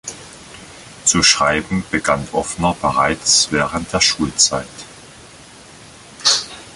[1.05, 4.65] Zu schreiben begann Ofner bereits während der Schulzeit.